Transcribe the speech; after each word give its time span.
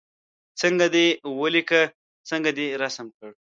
څنګه 0.61 0.85
دې 0.95 1.07
ولیکه 1.39 1.81
څنګه 2.29 2.49
دې 2.57 2.67
رسم 2.81 3.07
کړ. 3.17 3.31